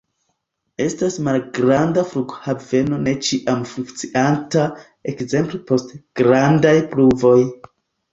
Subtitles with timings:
[0.83, 4.63] Estas malgranda flughaveno ne ĉiam funkcianta,
[5.13, 5.93] ekzemple post
[6.23, 7.37] grandaj pluvoj.